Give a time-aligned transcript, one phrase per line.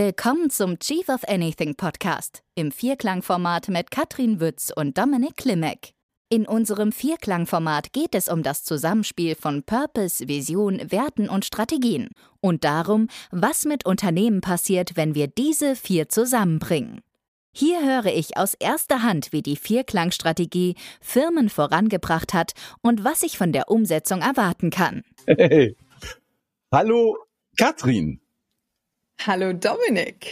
[0.00, 5.92] Willkommen zum Chief of Anything Podcast im Vierklangformat mit Katrin Wütz und Dominik Klimek.
[6.28, 12.62] In unserem Vierklangformat geht es um das Zusammenspiel von Purpose, Vision, Werten und Strategien und
[12.62, 17.00] darum, was mit Unternehmen passiert, wenn wir diese vier zusammenbringen.
[17.52, 23.36] Hier höre ich aus erster Hand, wie die Vierklangstrategie Firmen vorangebracht hat und was ich
[23.36, 25.02] von der Umsetzung erwarten kann.
[25.26, 25.76] Hey.
[26.70, 27.16] Hallo
[27.58, 28.20] Katrin.
[29.26, 30.28] Hallo Dominik.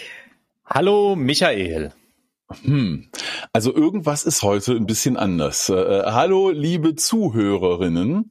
[0.64, 1.92] Hallo Michael.
[2.62, 3.08] Hm.
[3.52, 5.68] Also irgendwas ist heute ein bisschen anders.
[5.68, 8.30] Äh, äh hallo liebe Zuhörerinnen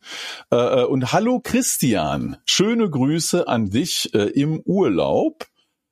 [0.52, 2.38] äh, äh, und hallo Christian.
[2.46, 5.46] Schöne Grüße an dich äh, im Urlaub.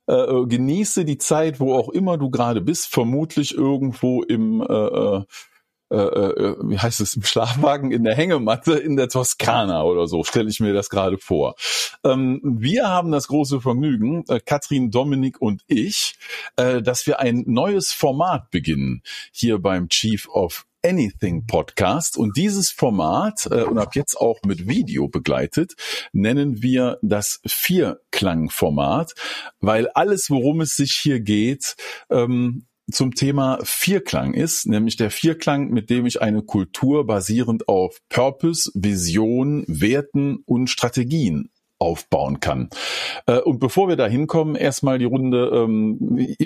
[0.08, 4.62] Äh, genieße die Zeit, wo auch immer du gerade bist, vermutlich irgendwo im
[5.94, 10.24] äh, äh, wie heißt es, im Schlafwagen in der Hängematte in der Toskana oder so,
[10.24, 11.56] stelle ich mir das gerade vor.
[12.04, 16.16] Ähm, wir haben das große Vergnügen, äh, Katrin, Dominik und ich,
[16.56, 22.18] äh, dass wir ein neues Format beginnen hier beim Chief of Anything Podcast.
[22.18, 25.76] Und dieses Format, äh, und ab jetzt auch mit Video begleitet,
[26.12, 29.14] nennen wir das Vierklang-Format,
[29.62, 31.76] weil alles, worum es sich hier geht,
[32.10, 38.00] ähm, zum Thema Vierklang ist, nämlich der Vierklang, mit dem ich eine Kultur basierend auf
[38.10, 41.53] Purpose, Vision, Werten und Strategien
[41.84, 42.70] aufbauen kann.
[43.26, 45.98] Äh, und bevor wir da hinkommen, erstmal die Runde, ähm,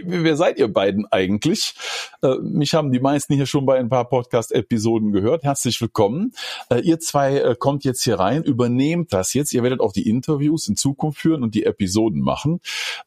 [0.04, 1.76] wer seid ihr beiden eigentlich?
[2.24, 5.44] Äh, mich haben die meisten hier schon bei ein paar Podcast-Episoden gehört.
[5.44, 6.34] Herzlich willkommen.
[6.72, 9.54] Äh, ihr zwei kommt jetzt hier rein, übernehmt das jetzt.
[9.54, 12.60] Ihr werdet auch die Interviews in Zukunft führen und die Episoden machen.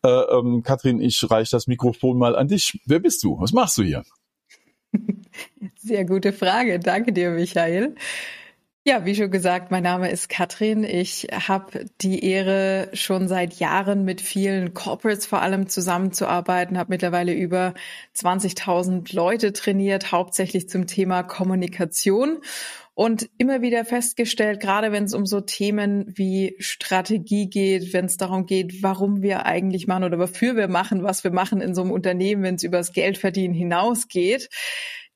[0.04, 2.80] Ähm, Kathrin, ich reiche das Mikrofon mal an dich.
[2.86, 3.40] Wer bist du?
[3.40, 4.04] Was machst du hier?
[5.76, 6.78] Sehr gute Frage.
[6.78, 7.96] Danke dir, Michael.
[8.86, 10.84] Ja, wie schon gesagt, mein Name ist Katrin.
[10.84, 17.34] Ich habe die Ehre, schon seit Jahren mit vielen Corporates vor allem zusammenzuarbeiten, habe mittlerweile
[17.34, 17.74] über
[18.16, 22.38] 20.000 Leute trainiert, hauptsächlich zum Thema Kommunikation
[22.94, 28.16] und immer wieder festgestellt, gerade wenn es um so Themen wie Strategie geht, wenn es
[28.16, 31.82] darum geht, warum wir eigentlich machen oder wofür wir machen, was wir machen in so
[31.82, 34.48] einem Unternehmen, wenn es über das Geldverdienen hinausgeht,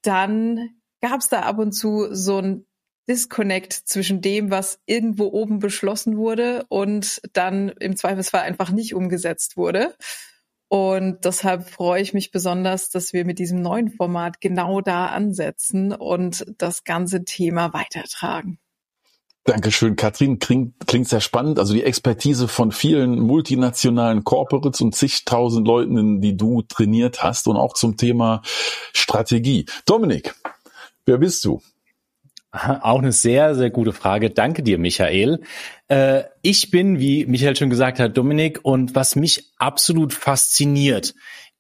[0.03, 0.69] dann
[1.01, 2.67] gab es da ab und zu so ein
[3.09, 9.57] Disconnect zwischen dem, was irgendwo oben beschlossen wurde und dann im Zweifelsfall einfach nicht umgesetzt
[9.57, 9.95] wurde.
[10.69, 15.93] Und deshalb freue ich mich besonders, dass wir mit diesem neuen Format genau da ansetzen
[15.93, 18.59] und das ganze Thema weitertragen.
[19.45, 20.39] Dankeschön, Katrin.
[20.39, 21.59] Klingt, klingt sehr spannend.
[21.59, 27.59] Also die Expertise von vielen multinationalen Corporates und zigtausend Leuten, die du trainiert hast und
[27.59, 28.41] auch zum Thema
[28.95, 29.67] Strategie.
[29.85, 30.35] Dominik,
[31.05, 31.61] wer bist du?
[32.83, 34.31] Auch eine sehr, sehr gute Frage.
[34.31, 35.41] Danke dir, Michael.
[35.89, 41.15] Äh, ich bin, wie Michael schon gesagt hat, Dominik, und was mich absolut fasziniert,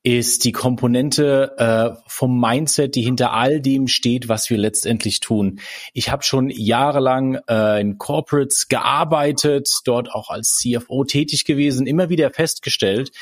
[0.07, 5.61] ist die Komponente äh, vom Mindset, die hinter all dem steht, was wir letztendlich tun.
[5.95, 12.11] Ich habe schon jahrelang äh, in Corporates gearbeitet, dort auch als CFO tätig gewesen, immer
[12.11, 13.13] wieder festgestellt,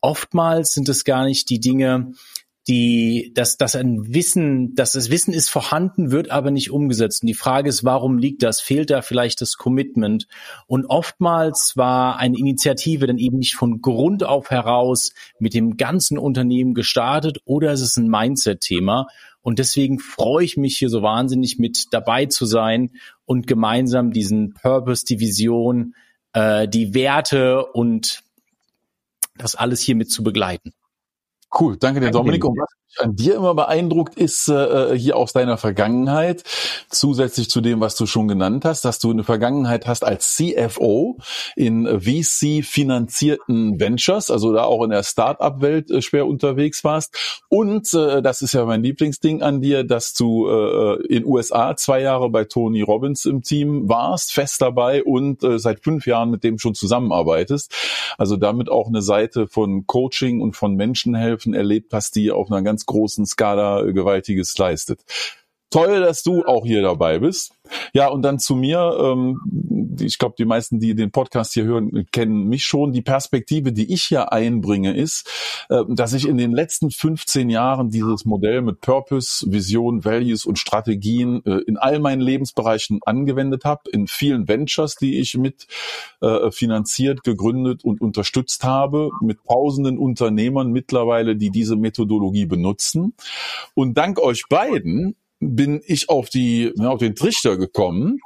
[0.00, 2.12] oftmals sind es gar nicht die Dinge,
[2.68, 7.22] die, dass, dass ein Wissen, dass das Wissen ist vorhanden, wird aber nicht umgesetzt.
[7.22, 8.60] Und die Frage ist, warum liegt das?
[8.60, 10.28] Fehlt da vielleicht das Commitment?
[10.66, 16.18] Und oftmals war eine Initiative dann eben nicht von Grund auf heraus mit dem ganzen
[16.18, 19.06] Unternehmen gestartet oder ist es ein Mindset-Thema?
[19.40, 22.90] Und deswegen freue ich mich hier so wahnsinnig mit dabei zu sein
[23.24, 25.94] und gemeinsam diesen Purpose, die Vision,
[26.34, 28.20] äh, die Werte und
[29.38, 30.74] das alles hier mit zu begleiten.
[31.56, 32.44] Cool, danke dir, Dominik.
[32.44, 36.44] Und was mich an dir immer beeindruckt, ist äh, hier aus deiner Vergangenheit,
[36.90, 41.16] zusätzlich zu dem, was du schon genannt hast, dass du eine Vergangenheit hast als CFO
[41.56, 47.16] in VC-finanzierten Ventures, also da auch in der Start-up-Welt äh, schwer unterwegs warst.
[47.48, 52.02] Und äh, das ist ja mein Lieblingsding an dir, dass du äh, in USA zwei
[52.02, 56.44] Jahre bei Tony Robbins im Team warst, fest dabei und äh, seit fünf Jahren mit
[56.44, 57.72] dem schon zusammenarbeitest.
[58.18, 62.62] Also damit auch eine Seite von Coaching und von Menschenhelfen erlebt hast, die auf einer
[62.62, 65.02] ganz großen Skala Gewaltiges leistet.
[65.70, 67.52] Toll, dass du auch hier dabei bist.
[67.92, 68.96] Ja, und dann zu mir.
[68.98, 69.38] Ähm,
[70.00, 72.92] ich glaube, die meisten, die den Podcast hier hören, kennen mich schon.
[72.92, 75.28] Die Perspektive, die ich hier einbringe, ist,
[75.68, 80.58] äh, dass ich in den letzten 15 Jahren dieses Modell mit Purpose, Vision, Values und
[80.58, 85.66] Strategien äh, in all meinen Lebensbereichen angewendet habe, in vielen Ventures, die ich mit
[86.22, 93.14] äh, finanziert, gegründet und unterstützt habe, mit tausenden Unternehmern mittlerweile, die diese Methodologie benutzen.
[93.74, 98.20] Und dank euch beiden bin ich auf die ja, auf den Trichter gekommen,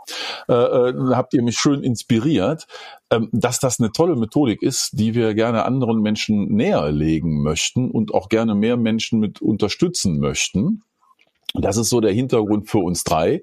[0.49, 2.67] äh, äh, habt ihr mich schön inspiriert,
[3.11, 7.91] ähm, dass das eine tolle Methodik ist, die wir gerne anderen Menschen näher legen möchten
[7.91, 10.83] und auch gerne mehr Menschen mit unterstützen möchten.
[11.55, 13.43] Das ist so der Hintergrund für uns drei.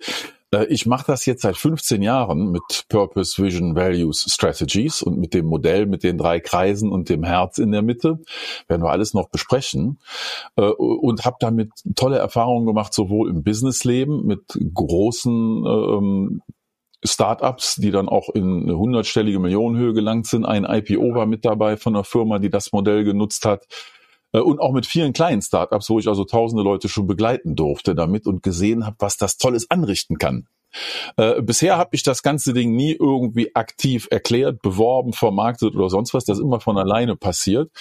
[0.52, 5.34] Äh, ich mache das jetzt seit 15 Jahren mit Purpose, Vision, Values, Strategies und mit
[5.34, 8.20] dem Modell mit den drei Kreisen und dem Herz in der Mitte.
[8.68, 10.00] Werden wir alles noch besprechen.
[10.56, 14.42] Äh, und habe damit tolle Erfahrungen gemacht, sowohl im Businessleben mit
[14.74, 16.42] großen ähm,
[17.04, 20.46] Startups, die dann auch in eine hundertstellige Millionenhöhe gelangt sind.
[20.46, 23.66] Ein IPO war mit dabei von einer Firma, die das Modell genutzt hat.
[24.34, 27.96] Äh, und auch mit vielen kleinen Startups, wo ich also tausende Leute schon begleiten durfte
[27.96, 30.48] damit und gesehen habe, was das Tolles anrichten kann.
[31.18, 36.14] Äh, bisher habe ich das ganze Ding nie irgendwie aktiv erklärt, beworben, vermarktet oder sonst
[36.14, 36.26] was.
[36.26, 37.72] Das ist immer von alleine passiert.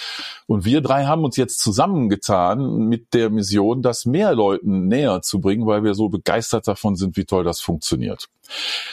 [0.47, 5.39] Und wir drei haben uns jetzt zusammengetan mit der Mission, das mehr Leuten näher zu
[5.39, 8.27] bringen, weil wir so begeistert davon sind, wie toll das funktioniert.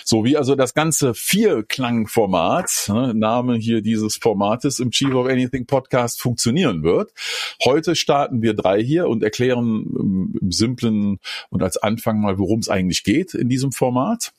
[0.05, 5.67] So wie also das ganze Vierklang-Format, ne, Name hier dieses Formates im Chief of Anything
[5.67, 7.13] Podcast funktionieren wird.
[7.65, 11.19] Heute starten wir drei hier und erklären im, im simplen
[11.51, 14.33] und als Anfang mal, worum es eigentlich geht in diesem Format.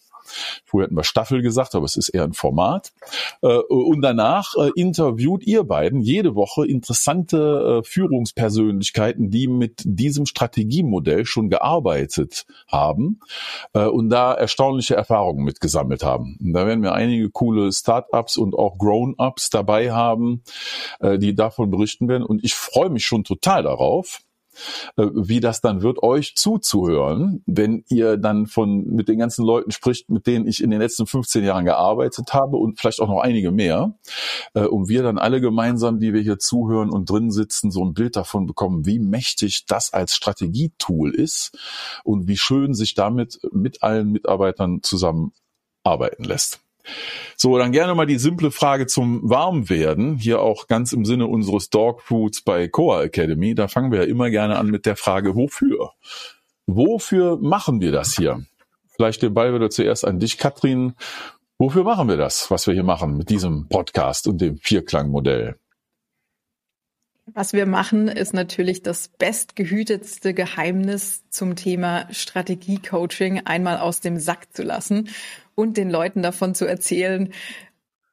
[0.65, 2.93] Vorher hätten wir Staffel gesagt, aber es ist eher ein Format.
[3.41, 10.25] Äh, und danach äh, interviewt ihr beiden jede Woche interessante äh, Führungspersönlichkeiten, die mit diesem
[10.25, 13.19] Strategiemodell schon gearbeitet haben
[13.73, 16.37] und da erstaunliche Erfahrungen mitgesammelt haben.
[16.41, 20.43] Und da werden wir einige coole Startups und auch Grown-ups dabei haben,
[21.01, 22.23] die davon berichten werden.
[22.23, 24.21] Und ich freue mich schon total darauf,
[24.95, 30.09] wie das dann wird, euch zuzuhören, wenn ihr dann von mit den ganzen Leuten spricht,
[30.09, 33.51] mit denen ich in den letzten 15 Jahren gearbeitet habe und vielleicht auch noch einige
[33.51, 33.97] mehr,
[34.53, 37.93] äh, und wir dann alle gemeinsam, die wir hier zuhören und drin sitzen, so ein
[37.93, 41.57] Bild davon bekommen, wie mächtig das als Strategietool ist
[42.03, 46.59] und wie schön sich damit mit allen Mitarbeitern zusammenarbeiten lässt.
[47.35, 50.17] So, dann gerne mal die simple Frage zum Warmwerden.
[50.17, 53.53] Hier auch ganz im Sinne unseres Dog Foods bei Coa Academy.
[53.53, 55.91] Da fangen wir ja immer gerne an mit der Frage, wofür?
[56.65, 58.43] Wofür machen wir das hier?
[58.87, 60.95] Vielleicht den Ball wieder zuerst an dich, Katrin.
[61.59, 65.59] Wofür machen wir das, was wir hier machen mit diesem Podcast und dem Vierklangmodell?
[67.33, 74.53] Was wir machen, ist natürlich das bestgehütetste Geheimnis zum Thema Strategiecoaching einmal aus dem Sack
[74.53, 75.09] zu lassen
[75.57, 77.33] und den Leuten davon zu erzählen,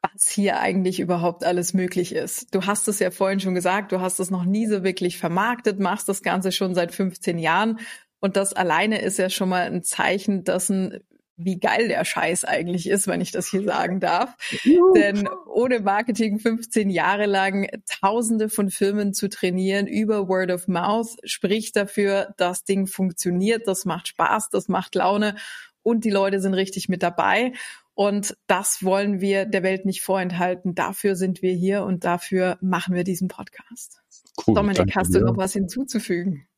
[0.01, 2.55] was hier eigentlich überhaupt alles möglich ist.
[2.55, 5.79] Du hast es ja vorhin schon gesagt, du hast es noch nie so wirklich vermarktet,
[5.79, 7.79] machst das Ganze schon seit 15 Jahren
[8.21, 11.01] und das alleine ist ja schon mal ein Zeichen dessen,
[11.37, 14.35] wie geil der Scheiß eigentlich ist, wenn ich das hier sagen darf.
[14.63, 14.95] Juhu.
[14.95, 17.69] Denn ohne Marketing 15 Jahre lang
[18.01, 23.85] Tausende von Firmen zu trainieren über Word of Mouth spricht dafür, das Ding funktioniert, das
[23.85, 25.37] macht Spaß, das macht Laune
[25.85, 27.53] und die Leute sind richtig mit dabei.
[27.95, 30.75] Und das wollen wir der Welt nicht vorenthalten.
[30.75, 34.01] Dafür sind wir hier und dafür machen wir diesen Podcast.
[34.45, 36.49] Cool, Dominik, hast du noch was hinzuzufügen?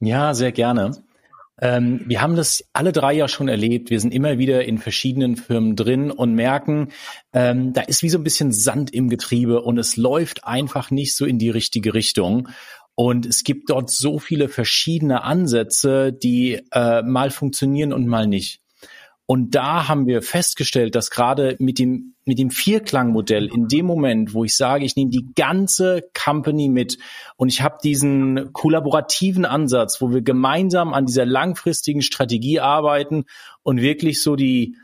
[0.00, 0.92] Ja, sehr gerne.
[1.60, 3.90] Ähm, wir haben das alle drei ja schon erlebt.
[3.90, 6.88] Wir sind immer wieder in verschiedenen Firmen drin und merken,
[7.32, 11.16] ähm, da ist wie so ein bisschen Sand im Getriebe und es läuft einfach nicht
[11.16, 12.48] so in die richtige Richtung.
[12.94, 18.60] Und es gibt dort so viele verschiedene Ansätze, die äh, mal funktionieren und mal nicht.
[19.28, 24.34] Und da haben wir festgestellt, dass gerade mit dem, mit dem Vierklangmodell in dem Moment,
[24.34, 26.98] wo ich sage, ich nehme die ganze Company mit
[27.36, 33.24] und ich habe diesen kollaborativen Ansatz, wo wir gemeinsam an dieser langfristigen Strategie arbeiten
[33.64, 34.76] und wirklich so die,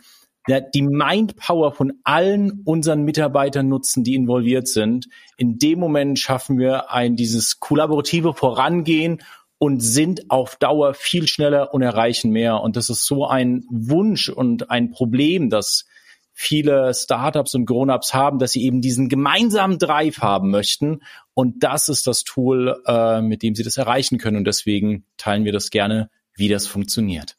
[0.74, 5.06] die Mindpower von allen unseren Mitarbeitern nutzen, die involviert sind.
[5.36, 9.22] In dem Moment schaffen wir ein, dieses kollaborative Vorangehen
[9.62, 12.62] und sind auf Dauer viel schneller und erreichen mehr.
[12.62, 15.84] Und das ist so ein Wunsch und ein Problem, dass
[16.32, 21.04] viele Startups und Grown-ups haben, dass sie eben diesen gemeinsamen Drive haben möchten.
[21.32, 24.38] Und das ist das Tool, äh, mit dem sie das erreichen können.
[24.38, 27.36] Und deswegen teilen wir das gerne, wie das funktioniert.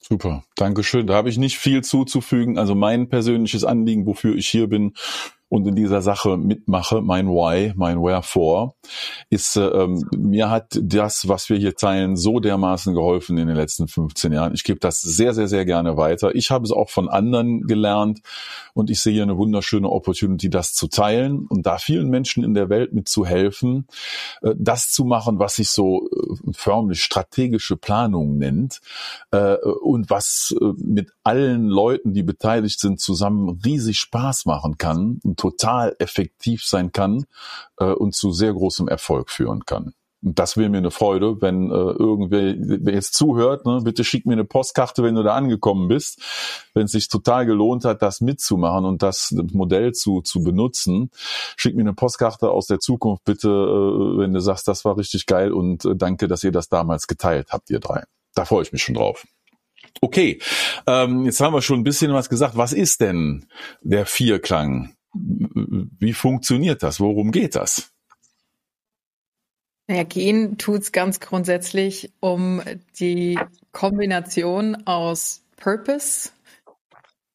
[0.00, 1.06] Super, Dankeschön.
[1.06, 2.56] Da habe ich nicht viel zuzufügen.
[2.56, 4.94] Also mein persönliches Anliegen, wofür ich hier bin,
[5.48, 8.74] und in dieser Sache mitmache, mein Why, mein Wherefore,
[9.30, 13.56] ist, äh, ähm, mir hat das, was wir hier teilen, so dermaßen geholfen in den
[13.56, 14.54] letzten 15 Jahren.
[14.54, 16.34] Ich gebe das sehr, sehr, sehr gerne weiter.
[16.34, 18.20] Ich habe es auch von anderen gelernt
[18.74, 22.68] und ich sehe eine wunderschöne Opportunity, das zu teilen und da vielen Menschen in der
[22.68, 23.86] Welt mit zu helfen,
[24.42, 28.80] äh, das zu machen, was sich so äh, förmlich strategische Planung nennt
[29.30, 35.20] äh, und was äh, mit allen Leuten, die beteiligt sind, zusammen riesig Spaß machen kann
[35.36, 37.26] total effektiv sein kann
[37.78, 39.94] äh, und zu sehr großem Erfolg führen kann.
[40.22, 44.32] das wäre mir eine Freude, wenn äh, irgendwer wer jetzt zuhört, ne, bitte schick mir
[44.32, 46.20] eine Postkarte, wenn du da angekommen bist.
[46.74, 51.10] Wenn es sich total gelohnt hat, das mitzumachen und das Modell zu, zu benutzen,
[51.56, 55.26] schick mir eine Postkarte aus der Zukunft, bitte, äh, wenn du sagst, das war richtig
[55.26, 58.04] geil und äh, danke, dass ihr das damals geteilt habt, ihr drei.
[58.34, 59.24] Da freue ich mich schon drauf.
[60.00, 60.40] Okay,
[60.86, 62.56] ähm, jetzt haben wir schon ein bisschen was gesagt.
[62.56, 63.46] Was ist denn
[63.80, 64.95] der Vierklang?
[65.98, 67.00] Wie funktioniert das?
[67.00, 67.92] Worum geht das?
[69.88, 72.60] Naja, gehen tut's ganz grundsätzlich um
[72.98, 73.38] die
[73.70, 76.30] Kombination aus Purpose,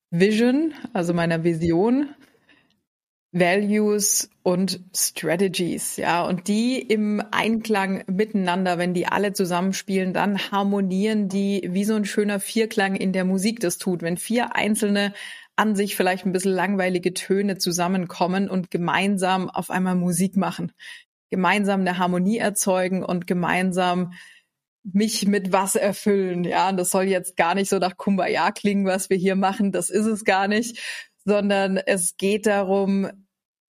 [0.10, 2.14] Vision, also meiner Vision,
[3.32, 11.30] Values und Strategies, ja, und die im Einklang miteinander, wenn die alle zusammenspielen, dann harmonieren
[11.30, 14.02] die wie so ein schöner Vierklang in der Musik das tut.
[14.02, 15.14] Wenn vier einzelne
[15.62, 20.72] an sich vielleicht ein bisschen langweilige Töne zusammenkommen und gemeinsam auf einmal Musik machen
[21.32, 24.13] gemeinsam eine Harmonie erzeugen und gemeinsam
[24.84, 26.44] mich mit was erfüllen.
[26.44, 29.72] Ja, und das soll jetzt gar nicht so nach Kumbaya klingen, was wir hier machen.
[29.72, 30.80] Das ist es gar nicht,
[31.24, 33.10] sondern es geht darum,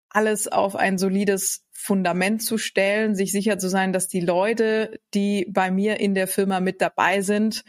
[0.09, 5.47] alles auf ein solides Fundament zu stellen, sich sicher zu sein, dass die Leute, die
[5.49, 7.63] bei mir in der Firma mit dabei sind,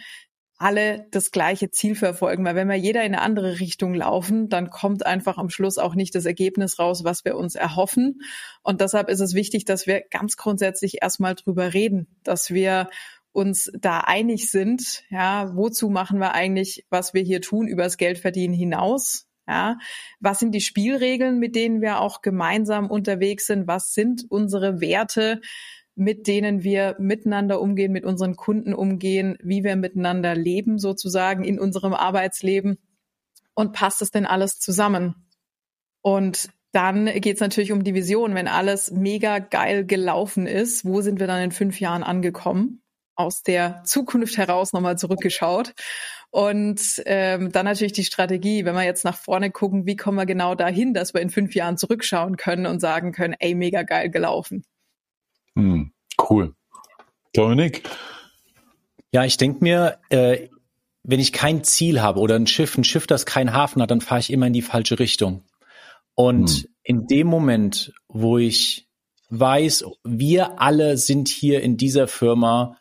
[0.56, 2.44] alle das gleiche Ziel verfolgen.
[2.44, 5.94] Weil wenn wir jeder in eine andere Richtung laufen, dann kommt einfach am Schluss auch
[5.94, 8.20] nicht das Ergebnis raus, was wir uns erhoffen.
[8.62, 12.88] Und deshalb ist es wichtig, dass wir ganz grundsätzlich erstmal drüber reden, dass wir
[13.32, 18.54] uns da einig sind, ja, wozu machen wir eigentlich, was wir hier tun, übers Geldverdienen
[18.54, 19.76] hinaus, ja,
[20.20, 23.66] was sind die Spielregeln, mit denen wir auch gemeinsam unterwegs sind?
[23.66, 25.40] Was sind unsere Werte?
[25.96, 31.58] Mit denen wir miteinander umgehen, mit unseren Kunden umgehen, wie wir miteinander leben sozusagen in
[31.60, 32.78] unserem Arbeitsleben
[33.54, 35.14] und passt es denn alles zusammen?
[36.02, 38.34] Und dann geht es natürlich um die Vision.
[38.34, 42.82] Wenn alles mega geil gelaufen ist, wo sind wir dann in fünf Jahren angekommen?
[43.14, 45.72] Aus der Zukunft heraus nochmal zurückgeschaut.
[46.30, 50.26] Und ähm, dann natürlich die Strategie, wenn wir jetzt nach vorne gucken, wie kommen wir
[50.26, 54.10] genau dahin, dass wir in fünf Jahren zurückschauen können und sagen können, ey, mega geil
[54.10, 54.64] gelaufen.
[55.56, 55.92] Hm,
[56.28, 56.54] cool.
[57.32, 57.88] Dominik?
[59.12, 60.48] Ja, ich denke mir, äh,
[61.02, 64.00] wenn ich kein Ziel habe oder ein Schiff, ein Schiff, das keinen Hafen hat, dann
[64.00, 65.44] fahre ich immer in die falsche Richtung.
[66.14, 66.64] Und hm.
[66.82, 68.88] in dem Moment, wo ich
[69.30, 72.78] weiß, wir alle sind hier in dieser Firma,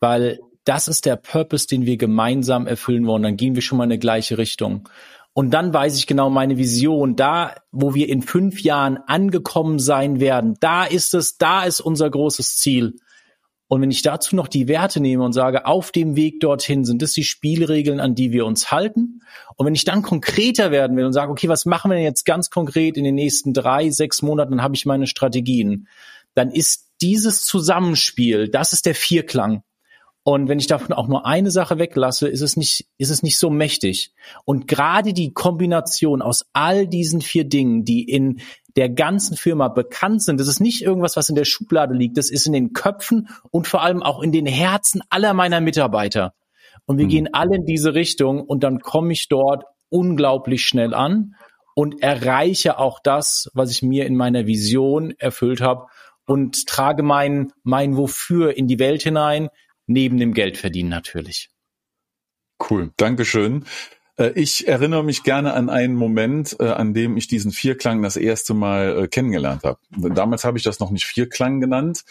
[0.00, 3.84] weil das ist der Purpose, den wir gemeinsam erfüllen wollen, dann gehen wir schon mal
[3.84, 4.88] in eine gleiche Richtung.
[5.34, 7.16] Und dann weiß ich genau meine Vision.
[7.16, 12.08] Da, wo wir in fünf Jahren angekommen sein werden, da ist es, da ist unser
[12.08, 12.94] großes Ziel.
[13.66, 17.02] Und wenn ich dazu noch die Werte nehme und sage, auf dem Weg dorthin sind
[17.02, 19.22] es die Spielregeln, an die wir uns halten.
[19.56, 22.24] Und wenn ich dann konkreter werden will und sage, okay, was machen wir denn jetzt
[22.24, 25.88] ganz konkret in den nächsten drei, sechs Monaten, dann habe ich meine Strategien.
[26.34, 29.64] Dann ist dieses Zusammenspiel, das ist der Vierklang.
[30.26, 33.38] Und wenn ich davon auch nur eine Sache weglasse, ist es nicht, ist es nicht
[33.38, 34.14] so mächtig.
[34.46, 38.40] Und gerade die Kombination aus all diesen vier Dingen, die in
[38.74, 42.30] der ganzen Firma bekannt sind, das ist nicht irgendwas, was in der Schublade liegt, das
[42.30, 46.32] ist in den Köpfen und vor allem auch in den Herzen aller meiner Mitarbeiter.
[46.86, 47.10] Und wir mhm.
[47.10, 51.34] gehen alle in diese Richtung und dann komme ich dort unglaublich schnell an
[51.74, 55.86] und erreiche auch das, was ich mir in meiner Vision erfüllt habe
[56.26, 59.50] und trage mein, mein Wofür in die Welt hinein,
[59.86, 61.50] neben dem Geldverdienen natürlich.
[62.70, 63.64] Cool, Dankeschön.
[64.16, 68.16] Äh, ich erinnere mich gerne an einen Moment, äh, an dem ich diesen Vierklang das
[68.16, 69.78] erste Mal äh, kennengelernt habe.
[69.90, 72.04] Damals habe ich das noch nicht Vierklang genannt,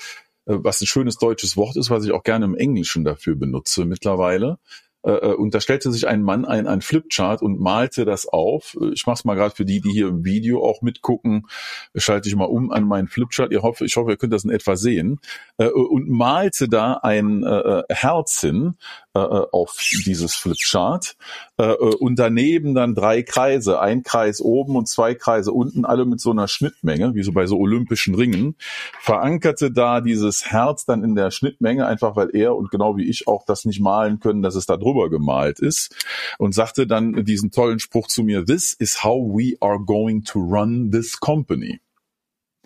[0.45, 4.59] was ein schönes deutsches Wort ist, was ich auch gerne im Englischen dafür benutze mittlerweile.
[5.03, 8.77] Äh, äh, und da stellte sich ein Mann ein, ein Flipchart und malte das auf.
[8.93, 11.47] Ich mache es mal gerade für die, die hier im Video auch mitgucken,
[11.95, 13.51] schalte ich mal um an meinen Flipchart.
[13.51, 15.19] Ich hoffe, ich hoffe, ihr könnt das in etwa sehen.
[15.57, 17.43] Äh, und malte da ein
[17.89, 18.75] Herz hin
[19.13, 21.15] auf dieses Flipchart
[21.57, 26.31] und daneben dann drei Kreise, ein Kreis oben und zwei Kreise unten, alle mit so
[26.31, 28.55] einer Schnittmenge, wie so bei so olympischen Ringen,
[28.99, 33.27] verankerte da dieses Herz dann in der Schnittmenge, einfach weil er und genau wie ich
[33.27, 35.95] auch das nicht malen können, dass es da drüber drüber gemalt ist
[36.37, 40.39] und sagte dann diesen tollen Spruch zu mir, this is how we are going to
[40.39, 41.79] run this company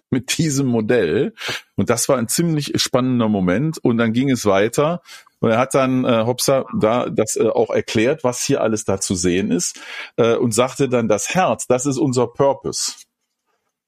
[0.09, 1.33] mit diesem Modell.
[1.75, 3.77] Und das war ein ziemlich spannender Moment.
[3.77, 5.01] Und dann ging es weiter.
[5.39, 8.99] Und er hat dann äh, Hopsa da das äh, auch erklärt, was hier alles da
[8.99, 9.79] zu sehen ist
[10.17, 12.93] äh, und sagte dann, das Herz, das ist unser Purpose.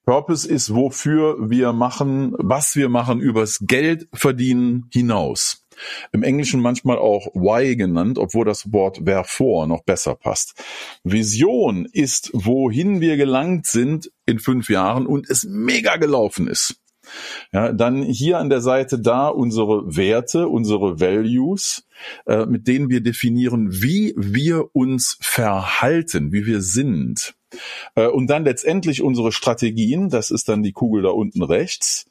[0.06, 5.66] Purpose ist, wofür wir machen, was wir machen, übers Geld verdienen hinaus
[6.12, 10.62] im Englischen manchmal auch why genannt, obwohl das Wort wherefore noch besser passt.
[11.04, 16.76] Vision ist, wohin wir gelangt sind in fünf Jahren und es mega gelaufen ist.
[17.52, 21.86] Ja, dann hier an der Seite da unsere Werte, unsere Values,
[22.26, 27.36] äh, mit denen wir definieren, wie wir uns verhalten, wie wir sind.
[27.96, 32.06] Äh, und dann letztendlich unsere Strategien, das ist dann die Kugel da unten rechts,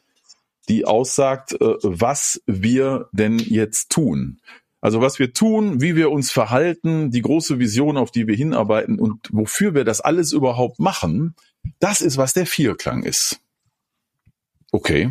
[0.69, 4.41] die aussagt, äh, was wir denn jetzt tun.
[4.81, 8.99] Also was wir tun, wie wir uns verhalten, die große Vision, auf die wir hinarbeiten
[9.01, 11.35] und wofür wir das alles überhaupt machen,
[11.81, 13.41] das ist, was der Vierklang ist.
[14.73, 15.11] Okay.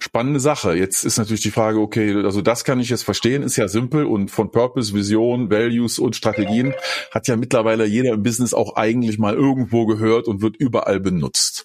[0.00, 0.74] Spannende Sache.
[0.74, 4.04] Jetzt ist natürlich die Frage, okay, also das kann ich jetzt verstehen, ist ja simpel
[4.04, 6.72] und von Purpose, Vision, Values und Strategien
[7.10, 11.64] hat ja mittlerweile jeder im Business auch eigentlich mal irgendwo gehört und wird überall benutzt.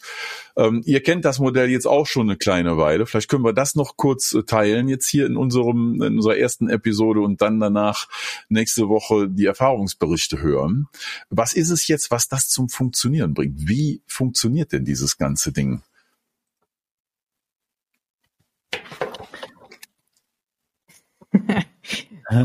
[0.56, 3.06] Ähm, ihr kennt das Modell jetzt auch schon eine kleine Weile.
[3.06, 6.70] Vielleicht können wir das noch kurz äh, teilen jetzt hier in unserem in unserer ersten
[6.70, 8.08] Episode und dann danach
[8.50, 10.88] nächste Woche die Erfahrungsberichte hören.
[11.30, 13.68] Was ist es jetzt, was das zum Funktionieren bringt?
[13.68, 15.82] Wie funktioniert denn dieses ganze Ding?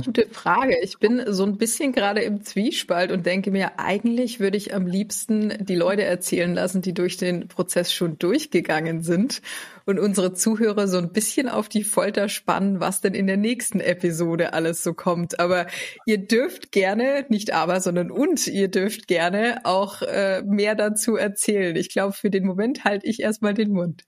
[0.04, 0.76] Gute Frage.
[0.82, 4.86] Ich bin so ein bisschen gerade im Zwiespalt und denke mir, eigentlich würde ich am
[4.86, 9.42] liebsten die Leute erzählen lassen, die durch den Prozess schon durchgegangen sind
[9.86, 13.80] und unsere Zuhörer so ein bisschen auf die Folter spannen, was denn in der nächsten
[13.80, 15.40] Episode alles so kommt.
[15.40, 15.66] Aber
[16.06, 21.74] ihr dürft gerne, nicht aber, sondern und, ihr dürft gerne auch äh, mehr dazu erzählen.
[21.76, 24.04] Ich glaube, für den Moment halte ich erstmal den Mund.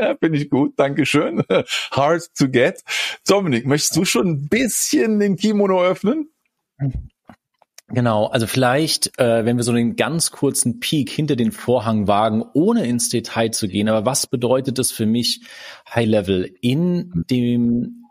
[0.00, 0.74] Ja, finde ich gut.
[0.76, 1.42] Dankeschön.
[1.90, 2.82] Hard to get.
[3.26, 6.30] Dominik, möchtest du schon ein bisschen den Kimono öffnen?
[7.88, 12.42] Genau, also vielleicht, äh, wenn wir so einen ganz kurzen Peak hinter den Vorhang wagen,
[12.54, 15.42] ohne ins Detail zu gehen, aber was bedeutet das für mich
[15.94, 16.54] High Level?
[16.60, 18.06] In dem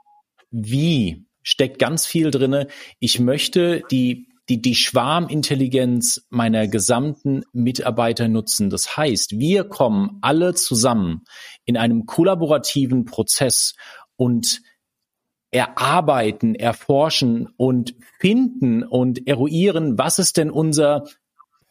[0.51, 2.67] Wie steckt ganz viel drinne.
[2.99, 8.69] Ich möchte die die, die Schwarmintelligenz meiner gesamten Mitarbeiter nutzen.
[8.69, 11.23] Das heißt, wir kommen alle zusammen
[11.65, 13.73] in einem kollaborativen Prozess
[14.15, 14.61] und
[15.51, 21.05] erarbeiten, erforschen und finden und eruieren, was ist denn unser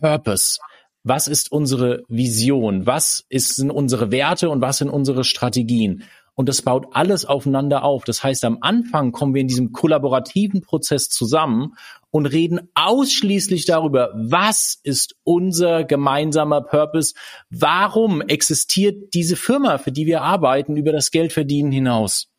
[0.01, 0.59] Purpose?
[1.05, 2.87] Was ist unsere Vision?
[2.87, 6.05] Was sind unsere Werte und was sind unsere Strategien?
[6.35, 8.05] Und das baut alles aufeinander auf.
[8.05, 11.75] Das heißt, am Anfang kommen wir in diesem kollaborativen Prozess zusammen
[12.13, 17.15] und reden ausschließlich darüber, was ist unser gemeinsamer Purpose?
[17.51, 22.32] Warum existiert diese Firma, für die wir arbeiten, über das Geldverdienen hinaus?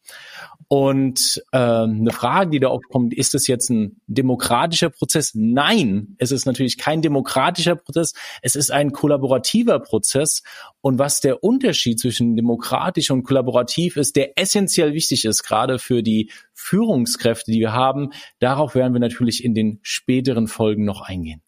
[0.68, 5.32] Und äh, eine Frage, die da aufkommt, ist es jetzt ein demokratischer Prozess?
[5.34, 8.14] Nein, es ist natürlich kein demokratischer Prozess.
[8.42, 10.44] Es ist ein kollaborativer Prozess.
[10.82, 16.04] Und was der Unterschied zwischen demokratisch und kollaborativ ist, der essentiell wichtig ist, gerade für
[16.04, 21.42] die Führungskräfte, die wir haben, darauf werden wir natürlich in den späteren Folgen noch eingehen.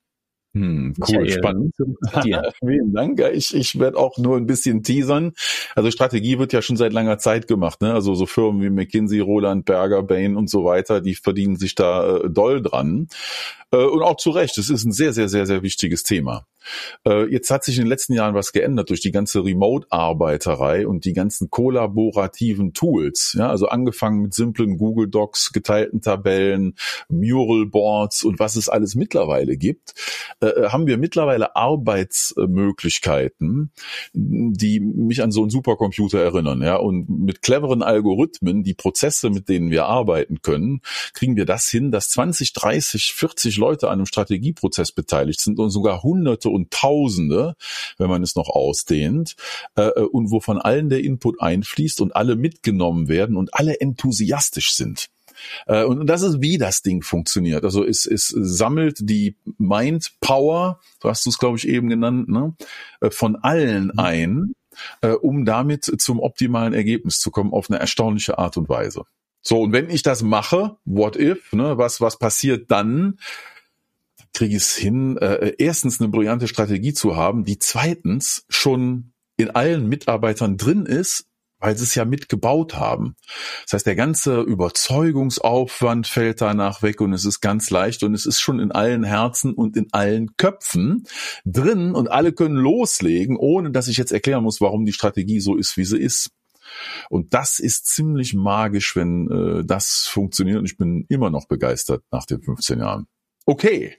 [0.55, 1.75] Hm, cool, Michael, spannend.
[2.59, 3.19] Vielen Dank.
[3.33, 5.33] Ich, ich werde auch nur ein bisschen teasern.
[5.75, 7.81] Also Strategie wird ja schon seit langer Zeit gemacht.
[7.81, 7.93] Ne?
[7.93, 12.19] Also so Firmen wie McKinsey, Roland Berger, Bain und so weiter, die verdienen sich da
[12.19, 13.09] äh, doll dran.
[13.71, 14.57] Äh, und auch zu Recht.
[14.57, 16.45] Es ist ein sehr, sehr, sehr, sehr wichtiges Thema.
[17.05, 21.05] Äh, jetzt hat sich in den letzten Jahren was geändert durch die ganze Remote-Arbeiterei und
[21.05, 23.35] die ganzen kollaborativen Tools.
[23.37, 26.75] Ja, also angefangen mit simplen Google Docs, geteilten Tabellen,
[27.09, 29.93] Mural Boards und was es alles mittlerweile gibt,
[30.41, 33.71] äh, äh, haben wir mittlerweile Arbeitsmöglichkeiten,
[34.13, 36.61] die mich an so einen Supercomputer erinnern.
[36.61, 40.81] Ja, und mit cleveren Algorithmen, die Prozesse, mit denen wir arbeiten können,
[41.13, 45.69] kriegen wir das hin, dass 20, 30, 40 Leute an einem Strategieprozess beteiligt sind und
[45.69, 47.55] sogar Hunderte und Tausende,
[47.97, 49.35] wenn man es noch ausdehnt,
[49.75, 54.73] äh, äh, und wovon allen der Input einfließt und alle mitgenommen werden und alle enthusiastisch
[54.73, 55.07] sind.
[55.67, 57.63] Äh, und das ist, wie das Ding funktioniert.
[57.63, 62.29] Also es, es sammelt die Mind Power, so hast du es, glaube ich, eben genannt,
[62.29, 62.55] ne,
[63.01, 63.99] äh, von allen mhm.
[63.99, 64.53] ein,
[65.01, 69.03] äh, um damit zum optimalen Ergebnis zu kommen auf eine erstaunliche Art und Weise.
[69.41, 73.17] So, und wenn ich das mache, what if, ne, was, was passiert dann?
[74.35, 79.49] kriege ich es hin, äh, erstens eine brillante Strategie zu haben, die zweitens schon in
[79.49, 81.27] allen Mitarbeitern drin ist,
[81.59, 83.15] weil sie es ja mitgebaut haben.
[83.63, 88.25] Das heißt, der ganze Überzeugungsaufwand fällt danach weg und es ist ganz leicht und es
[88.25, 91.03] ist schon in allen Herzen und in allen Köpfen
[91.45, 95.55] drin und alle können loslegen, ohne dass ich jetzt erklären muss, warum die Strategie so
[95.55, 96.31] ist, wie sie ist.
[97.09, 100.59] Und das ist ziemlich magisch, wenn äh, das funktioniert.
[100.59, 103.07] Und ich bin immer noch begeistert nach den 15 Jahren.
[103.45, 103.95] Okay.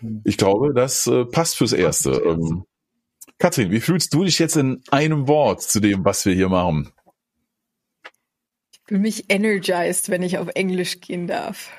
[0.00, 0.22] Hm.
[0.24, 2.10] Ich glaube, das äh, passt fürs Erste.
[2.24, 2.64] Ähm,
[3.38, 6.92] Katrin, wie fühlst du dich jetzt in einem Wort zu dem, was wir hier machen?
[8.72, 11.70] Ich fühle mich energized, wenn ich auf Englisch gehen darf.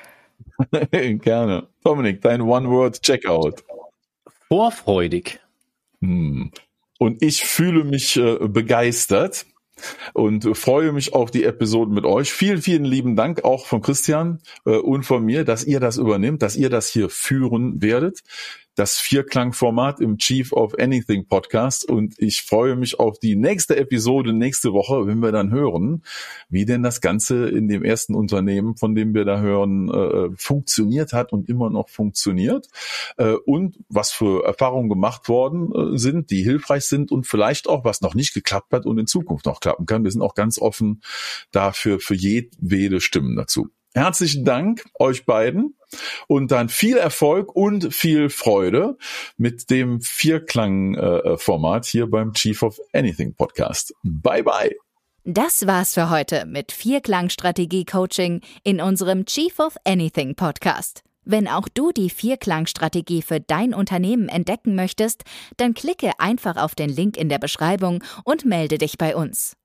[0.92, 1.68] Gerne.
[1.84, 3.64] Dominik, dein One-Word-Checkout.
[4.48, 5.40] Vorfreudig.
[6.02, 6.52] Hm.
[7.00, 9.46] und ich fühle mich äh, begeistert
[10.14, 12.32] und freue mich auf die Episode mit euch.
[12.32, 16.42] Vielen, vielen lieben Dank auch von Christian äh, und von mir, dass ihr das übernimmt,
[16.42, 18.24] dass ihr das hier führen werdet
[18.76, 24.34] das Vierklang-Format im Chief of Anything Podcast und ich freue mich auf die nächste Episode
[24.34, 26.04] nächste Woche, wenn wir dann hören,
[26.50, 31.14] wie denn das Ganze in dem ersten Unternehmen, von dem wir da hören, äh, funktioniert
[31.14, 32.68] hat und immer noch funktioniert
[33.18, 37.86] äh, und was für Erfahrungen gemacht worden äh, sind, die hilfreich sind und vielleicht auch
[37.86, 40.04] was noch nicht geklappt hat und in Zukunft noch klappen kann.
[40.04, 41.02] Wir sind auch ganz offen
[41.52, 43.70] dafür für jedwede Stimmen dazu.
[43.96, 45.74] Herzlichen Dank euch beiden
[46.28, 48.98] und dann viel Erfolg und viel Freude
[49.38, 53.94] mit dem Vierklang-Format hier beim Chief of Anything Podcast.
[54.04, 54.76] Bye bye.
[55.24, 61.02] Das war's für heute mit Vierklang-Strategie-Coaching in unserem Chief of Anything Podcast.
[61.24, 65.24] Wenn auch du die Vierklang-Strategie für dein Unternehmen entdecken möchtest,
[65.56, 69.56] dann klicke einfach auf den Link in der Beschreibung und melde dich bei uns.